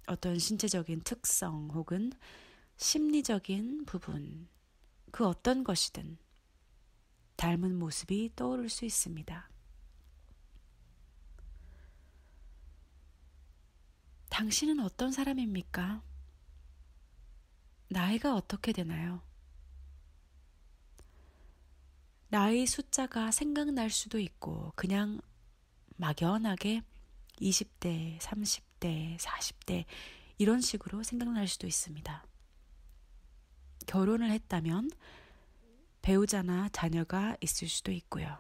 [0.07, 2.13] 어떤 신체적인 특성 혹은
[2.77, 4.49] 심리적인 부분,
[5.11, 6.19] 그 어떤 것이든
[7.37, 9.51] 닮은 모습이 떠오를 수 있습니다.
[14.31, 16.03] 당신은 어떤 사람입니까?
[17.89, 19.23] 나이가 어떻게 되나요?
[22.29, 25.21] 나이 숫자가 생각날 수도 있고, 그냥
[25.97, 26.83] 막연하게
[27.41, 29.85] 20대, 30대, 40대,
[30.39, 32.27] 이런 식으로 생각날 수도 있습니다.
[33.87, 34.91] 결혼을 했다면
[36.03, 38.39] 배우자나 자녀가 있을 수도 있고요.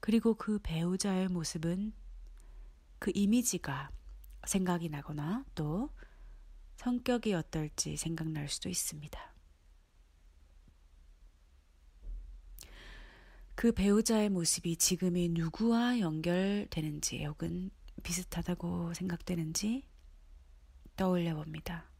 [0.00, 1.92] 그리고 그 배우자의 모습은
[2.98, 3.90] 그 이미지가
[4.46, 5.90] 생각이 나거나 또
[6.76, 9.37] 성격이 어떨지 생각날 수도 있습니다.
[13.58, 17.72] 그 배우자의 모습이 지금의 누구와 연결되는지 혹은
[18.04, 19.82] 비슷하다고 생각되는지
[20.94, 21.90] 떠올려 봅니다.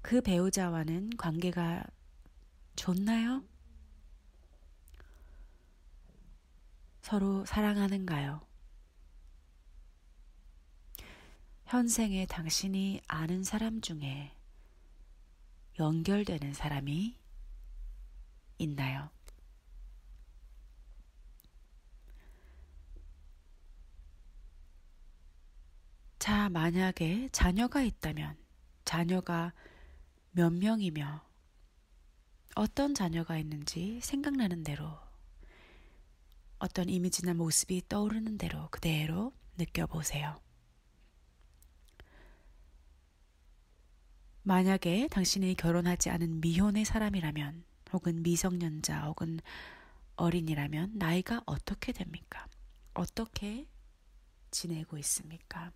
[0.00, 1.84] 그 배우자와는 관계가
[2.74, 3.44] 좋나요?
[7.02, 8.40] 서로 사랑하는가요?
[11.66, 14.33] 현생에 당신이 아는 사람 중에
[15.78, 17.16] 연결되는 사람이
[18.58, 19.10] 있나요?
[26.18, 28.36] 자, 만약에 자녀가 있다면
[28.84, 29.52] 자녀가
[30.30, 31.22] 몇 명이며
[32.54, 34.98] 어떤 자녀가 있는지 생각나는 대로
[36.58, 40.43] 어떤 이미지나 모습이 떠오르는 대로 그대로 느껴보세요.
[44.46, 47.64] 만약에 당신이 결혼하지 않은 미혼의 사람이라면
[47.94, 49.40] 혹은 미성년자 혹은
[50.16, 52.46] 어린이라면 나이가 어떻게 됩니까?
[52.92, 53.66] 어떻게
[54.50, 55.72] 지내고 있습니까?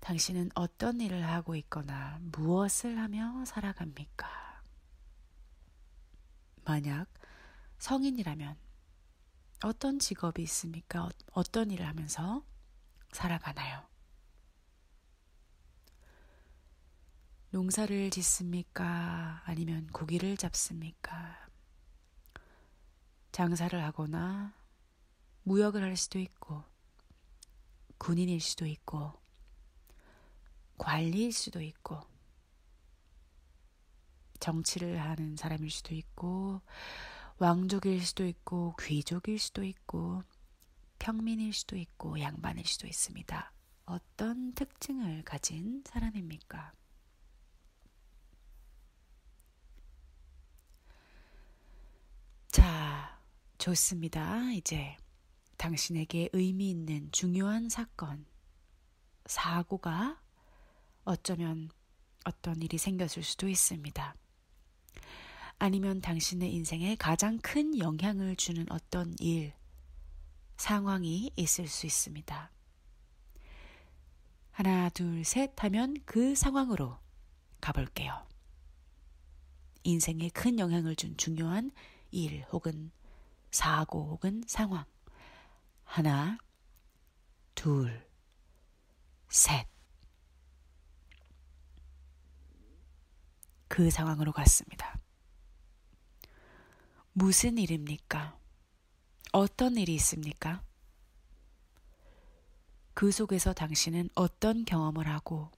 [0.00, 4.62] 당신은 어떤 일을 하고 있거나 무엇을 하며 살아갑니까?
[6.64, 7.12] 만약
[7.78, 8.56] 성인이라면
[9.64, 11.10] 어떤 직업이 있습니까?
[11.32, 12.42] 어떤 일을 하면서
[13.12, 13.89] 살아가나요?
[17.52, 19.42] 농사를 짓습니까?
[19.44, 21.48] 아니면 고기를 잡습니까?
[23.32, 24.54] 장사를 하거나
[25.42, 26.62] 무역을 할 수도 있고
[27.98, 29.12] 군인일 수도 있고
[30.78, 32.00] 관리일 수도 있고
[34.38, 36.60] 정치를 하는 사람일 수도 있고
[37.38, 40.22] 왕족일 수도 있고 귀족일 수도 있고
[41.00, 43.52] 평민일 수도 있고 양반일 수도 있습니다.
[43.86, 46.79] 어떤 특징을 가진 사람입니까?
[52.50, 53.16] 자,
[53.58, 54.50] 좋습니다.
[54.50, 54.96] 이제
[55.56, 58.26] 당신에게 의미 있는 중요한 사건,
[59.24, 60.20] 사고가
[61.04, 61.70] 어쩌면
[62.24, 64.16] 어떤 일이 생겼을 수도 있습니다.
[65.60, 69.52] 아니면 당신의 인생에 가장 큰 영향을 주는 어떤 일,
[70.56, 72.50] 상황이 있을 수 있습니다.
[74.50, 76.98] 하나, 둘, 셋 하면 그 상황으로
[77.60, 78.26] 가볼게요.
[79.84, 81.70] 인생에 큰 영향을 준 중요한
[82.10, 82.90] 일 혹은
[83.50, 84.84] 사고 혹은 상황.
[85.84, 86.38] 하나,
[87.54, 88.06] 둘,
[89.28, 89.66] 셋.
[93.68, 94.98] 그 상황으로 갔습니다.
[97.12, 98.38] 무슨 일입니까?
[99.32, 100.62] 어떤 일이 있습니까?
[102.94, 105.50] 그 속에서 당신은 어떤 경험을 하고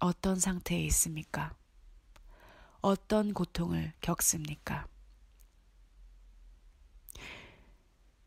[0.00, 1.54] 어떤 상태에 있습니까?
[2.80, 4.86] 어떤 고통을 겪습니까?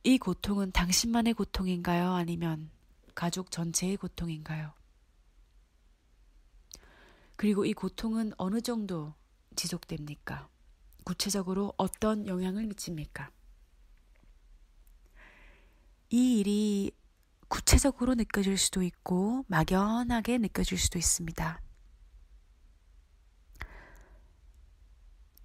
[0.06, 2.12] 이 고통은 당신만의 고통인가요?
[2.12, 2.70] 아니면
[3.16, 4.74] 가족 전체의 고통인가요?
[7.38, 9.14] 그리고 이 고통은 어느 정도
[9.56, 10.50] 지속됩니까?
[11.06, 13.32] 구체적으로 어떤 영향을 미칩니까?
[16.10, 16.92] 이 일이
[17.48, 21.62] 구체적으로 느껴질 수도 있고 막연하게 느껴질 수도 있습니다.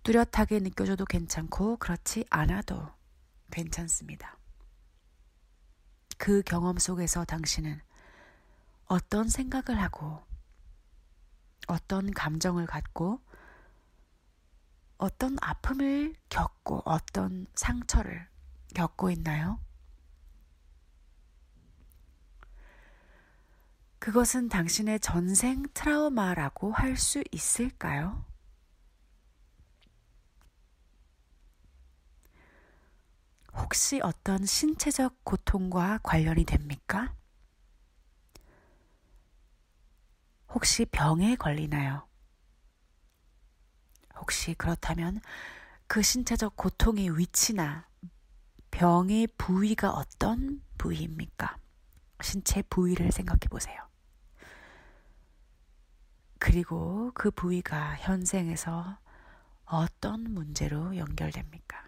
[0.02, 2.88] 뚜렷하게 느껴져도 괜찮고 그렇지 않아도
[3.50, 4.37] 괜찮습니다.
[6.18, 7.80] 그 경험 속에서 당신은
[8.86, 10.22] 어떤 생각을 하고
[11.68, 13.20] 어떤 감정을 갖고
[14.98, 18.26] 어떤 아픔을 겪고 어떤 상처를
[18.74, 19.60] 겪고 있나요?
[24.00, 28.24] 그것은 당신의 전생 트라우마라고 할 수 있을까요?
[33.58, 37.14] 혹시 어떤 신체적 고통과 관련이 됩니까?
[40.48, 42.06] 혹시 병에 걸리나요?
[44.16, 45.20] 혹시 그렇다면
[45.86, 47.88] 그 신체적 고통의 위치나
[48.70, 51.58] 병의 부위가 어떤 부위입니까?
[52.22, 53.88] 신체 부위를 생각해 보세요.
[56.38, 58.98] 그리고 그 부위가 현생에서
[59.64, 61.87] 어떤 문제로 연결됩니까?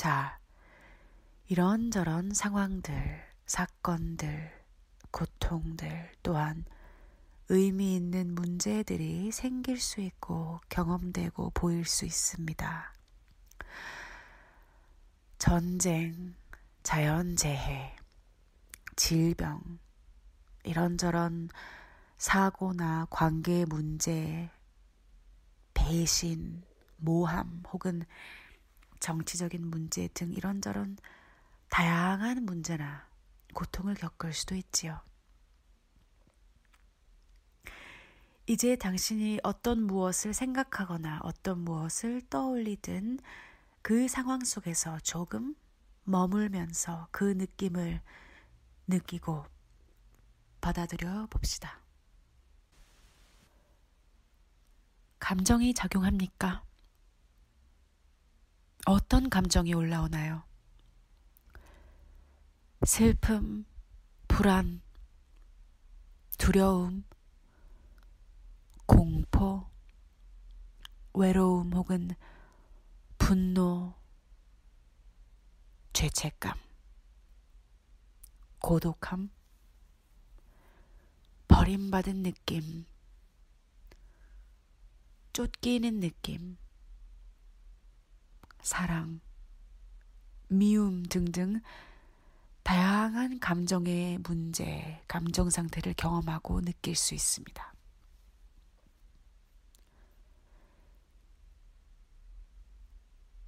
[0.00, 0.38] 자,
[1.48, 4.50] 이런저런 상황들, 사건들,
[5.10, 6.64] 고통들 또한
[7.50, 12.94] 의미 있는 문제들이 생길 수 있고 경험되고 보일 수 있습니다.
[15.36, 16.34] 전쟁,
[16.82, 17.94] 자연재해,
[18.96, 19.80] 질병,
[20.64, 21.50] 이런저런
[22.16, 24.48] 사고나 관계 문제,
[25.74, 26.62] 배신,
[26.96, 28.06] 모함 혹은
[29.00, 30.96] 정치적인 문제 등 이런저런
[31.68, 33.08] 다양한 문제나
[33.54, 35.00] 고통을 겪을 수도 있지요.
[38.46, 43.20] 이제 당신이 어떤 무엇을 생각하거나 어떤 무엇을 떠올리든
[43.82, 45.54] 그 상황 속에서 조금
[46.04, 48.00] 머물면서 그 느낌을
[48.88, 49.44] 느끼고
[50.60, 51.80] 받아들여 봅시다.
[55.20, 56.64] 감정이 작용합니까?
[58.86, 60.42] 어떤 감정이 올라오나요?
[62.86, 63.66] 슬픔,
[64.26, 64.80] 불안,
[66.38, 67.04] 두려움,
[68.86, 69.68] 공포,
[71.12, 72.10] 외로움 혹은
[73.18, 73.94] 분노,
[75.92, 76.58] 죄책감,
[78.60, 79.30] 고독함,
[81.48, 82.86] 버림받은 느낌,
[85.34, 86.56] 쫓기는 느낌,
[88.62, 89.20] 사랑,
[90.48, 91.60] 미움 등등
[92.62, 97.74] 다양한 감정의 문제, 감정 상태를 경험하고 느낄 수 있습니다.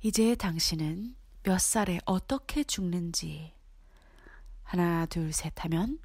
[0.01, 3.55] 이제 당신은 몇 살에 어떻게 죽는지
[4.63, 5.99] 하나, 둘, 셋 하면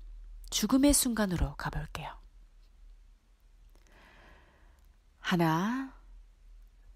[0.49, 2.15] 죽음의 순간으로 가볼게요.
[5.19, 5.93] 하나,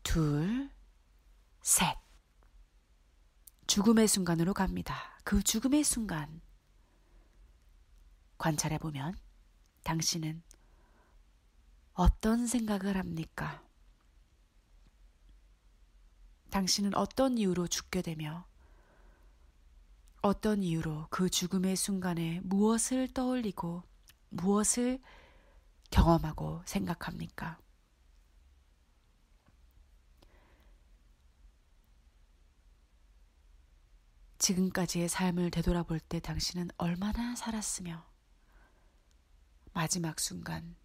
[0.03, 0.69] 둘,
[1.61, 1.95] 셋.
[3.67, 4.95] 죽음의 순간으로 갑니다.
[5.23, 6.41] 그 죽음의 순간
[8.37, 9.15] 관찰해 보면
[9.83, 10.41] 당신은
[11.93, 13.63] 어떤 생각을 합니까?
[16.49, 18.45] 당신은 어떤 이유로 죽게 되며
[20.21, 23.83] 어떤 이유로 그 죽음의 순간에 무엇을 떠올리고
[24.29, 24.99] 무엇을
[25.91, 27.59] 경험하고 생각합니까?
[34.41, 38.03] 지금까지의 삶을 되돌아볼 때 당신은 얼마나 살았으며
[39.71, 40.75] 마지막 순간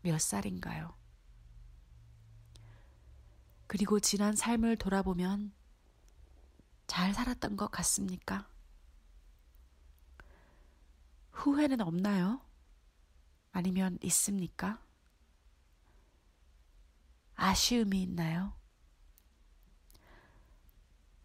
[0.00, 0.92] 몇 살인가요?
[3.68, 5.52] 그리고 지난 삶을 돌아보면
[6.88, 8.50] 잘 살았던 것 같습니까?
[11.30, 12.44] 후회는 없나요?
[13.52, 14.84] 아니면 있습니까?
[17.36, 18.60] 아쉬움이 있나요?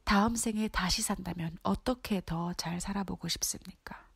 [0.07, 4.07] 다음 생에 다시 산다면 어떻게 더 잘 살아보고 싶습니까?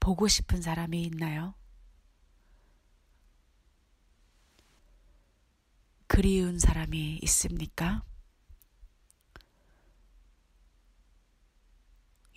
[0.00, 1.54] 보고 싶은 사람이 있나요?
[6.08, 8.02] 그리운 사람이 있습니까?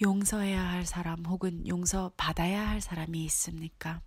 [0.02, 4.02] 용서해야 할 사람 혹은 용서받아야 할 사람이 있습니까?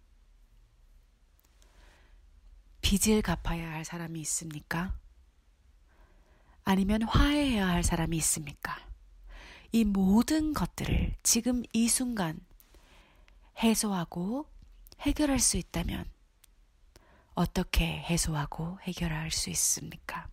[2.83, 4.95] 빚을 갚아야 할 사람이 있습니까?
[6.65, 8.79] 아니면 화해해야 할 사람이 있습니까?
[9.73, 12.39] 이 모든 것들을 지금 이 순간
[13.59, 14.47] 해소하고
[15.01, 16.05] 해결할 수 있다면
[17.35, 20.29] 어떻게 해소하고 해결할 수 있습니까?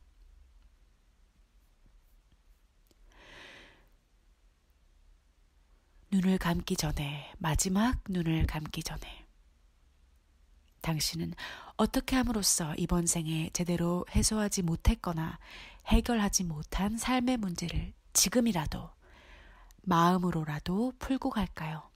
[6.12, 9.19] 눈을 감기 전에, 마지막 눈을 감기 전에,
[10.82, 11.34] 당신은
[11.78, 15.40] 어떻게 함으로써 이번 생에 제대로 해소하지 못했거나
[15.88, 18.90] 해결하지 못한 삶의 문제를 지금이라도
[19.84, 21.90] 마음으로라도 풀고 갈까요?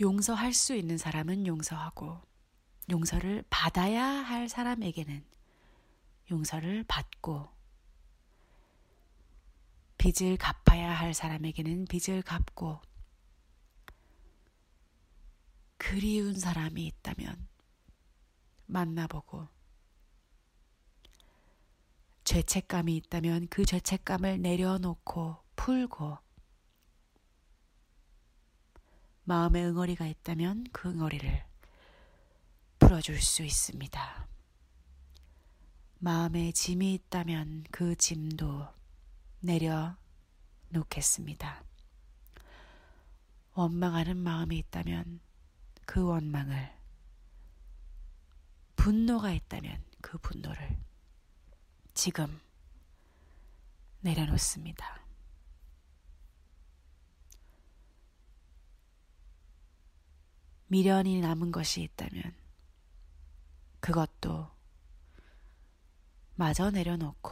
[0.00, 2.20] 용서할 수 있는 사람은 용서하고
[2.90, 5.24] 용서를 받아야 할 사람에게는
[6.30, 7.48] 용서를 받고
[9.98, 12.80] 빚을 갚아야 할 사람에게는 빚을 갚고
[15.76, 17.48] 그리운 사람이 있다면
[18.66, 19.48] 만나보고
[22.24, 26.18] 죄책감이 있다면 그 죄책감을 내려놓고 풀고
[29.24, 31.44] 마음의 응어리가 있다면 그 응어리를
[32.78, 34.28] 풀어줄 수 있습니다.
[35.98, 38.68] 마음에 짐이 있다면 그 짐도
[39.40, 41.64] 내려놓겠습니다.
[43.54, 45.20] 원망하는 마음이 있다면
[45.86, 46.76] 그 원망을,
[48.76, 50.78] 분노가 있다면 그 분노를
[51.94, 52.40] 지금
[54.00, 55.00] 내려놓습니다.
[60.68, 62.34] 미련이 남은 것이 있다면
[63.80, 64.50] 그것도
[66.34, 67.30] 마저 내려놓고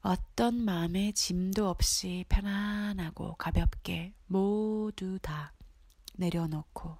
[0.00, 5.53] 어떤 마음의 짐도 없이 편안하고 가볍게 모두 다
[6.14, 6.96] 내려놓고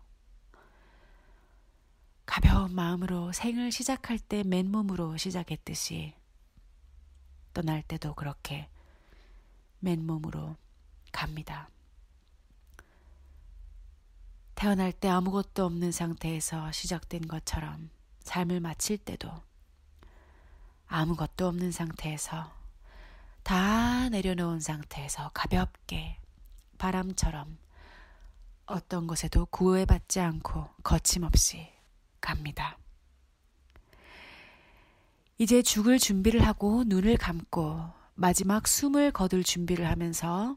[2.27, 6.15] 가벼운 마음으로 생을 시작할 때 맨몸으로 시작했듯이
[7.53, 8.69] 떠날 때도 그렇게
[9.79, 10.57] 맨몸으로
[11.12, 11.69] 갑니다.
[14.55, 17.91] 태어날 때 아무것도 없는 상태에서 시작된 것처럼
[18.21, 19.31] 삶을 마칠 때도
[20.87, 22.53] 아무것도 없는 상태에서
[23.43, 26.19] 다 내려놓은 상태에서 가볍게
[26.79, 27.59] 바람처럼
[28.67, 31.69] 어떤 것에도 구애받지 않고 거침없이
[32.21, 32.79] 갑니다.
[35.39, 40.57] 이제 죽을 준비를 하고 눈을 감고 마지막 숨을 거둘 준비를 하면서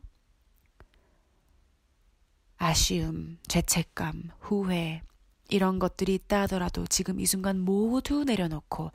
[2.58, 5.02] 아쉬움, 죄책감, 후회,
[5.50, 8.92] 이런 것들이 있다 하더라도 지금 이 순간 모두 내려놓고,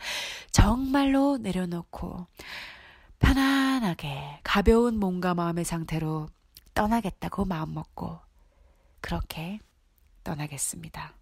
[0.50, 2.26] 정말로 내려놓고,
[3.20, 6.28] 편안하게, 가벼운 몸과 마음의 상태로
[6.74, 8.20] 떠나겠다고 마음먹고,
[9.02, 9.58] 그렇게
[10.24, 11.14] 떠나겠습니다.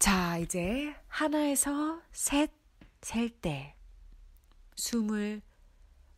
[0.00, 2.50] 자, 이제 하나에서 셋
[3.02, 3.74] 셀 때
[4.76, 5.42] 숨을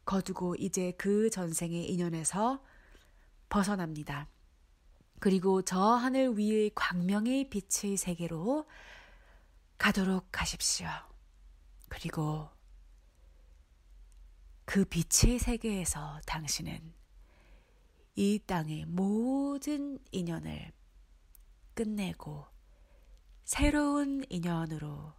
[0.05, 2.63] 거두고 이제 그 전생의 인연에서
[3.49, 4.29] 벗어납니다.
[5.19, 8.69] 그리고 저 하늘 위의 광명의 빛의 세계로
[9.79, 10.89] 가도록 하십시오.
[11.89, 12.51] 그리고
[14.67, 16.93] 그 빛의 세계에서 당신은
[18.17, 20.73] 이 땅의 모든 인연을
[21.75, 22.47] 끝내고
[23.45, 25.13] 새로운 인연으로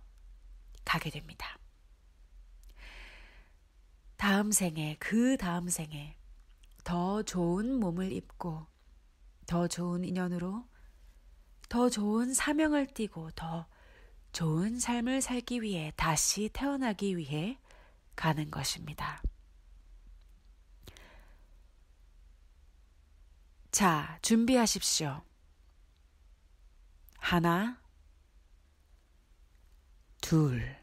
[0.85, 1.59] 가게 됩니다.
[4.15, 6.17] 다음 생에, 그 다음 생에
[6.83, 8.65] 더 좋은 몸을 입고
[9.45, 10.65] 더 좋은 인연으로
[11.67, 13.67] 더 좋은 사명을 띠고 더
[14.31, 17.59] 좋은 삶을 살기 위해 다시 태어나기 위해
[18.15, 19.21] 가는 것입니다.
[23.75, 25.21] 자, 준비하십시오.
[27.17, 27.77] 하나,
[30.21, 30.77] 둘,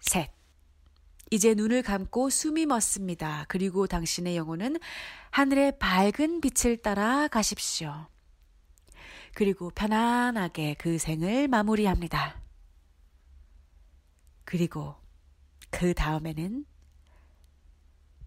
[0.00, 0.30] 셋.
[1.30, 3.44] 이제 눈을 감고 숨이 멎습니다.
[3.48, 4.78] 그리고 당신의 영혼은
[5.30, 8.06] 하늘의 밝은 빛을 따라 가십시오.
[9.34, 12.40] 그리고 편안하게 그 생을 마무리합니다.
[14.46, 14.94] 그리고
[15.68, 16.64] 그 다음에는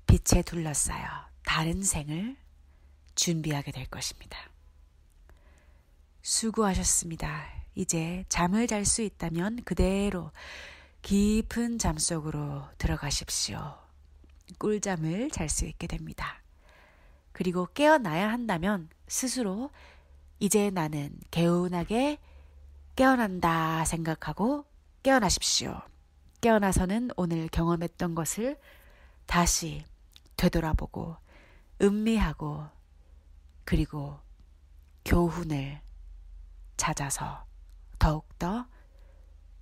[0.05, 1.07] 빛에 둘러싸여
[1.43, 2.37] 다른 생을
[3.17, 4.37] 준비하게 될 것입니다.
[6.21, 7.45] 수고하셨습니다.
[7.75, 10.31] 이제 잠을 잘 수 있다면 그대로
[11.01, 13.77] 깊은 잠 속으로 들어가십시오.
[14.59, 16.41] 꿀잠을 잘 수 있게 됩니다.
[17.31, 19.69] 그리고 깨어나야 한다면 스스로
[20.39, 22.19] 이제 나는 개운하게
[22.95, 24.65] 깨어난다 생각하고
[25.03, 25.81] 깨어나십시오.
[26.41, 28.59] 깨어나서는 오늘 경험했던 것을
[29.25, 29.83] 다시
[30.35, 31.17] 되돌아보고
[31.81, 32.76] 음미하고
[33.67, 34.17] 그리고
[35.03, 35.81] 교훈을
[36.77, 37.45] 찾아서
[37.99, 38.65] 더욱더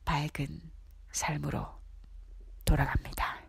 [0.06, 0.62] 밝은
[1.12, 1.66] 삶으로
[2.66, 3.45] 돌아갑니다.